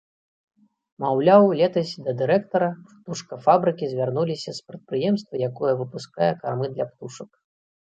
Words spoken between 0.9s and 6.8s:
Маўляў, летась да дырэктара птушкафабрыкі звярнуліся з прадпрыемства, якое выпускае кармы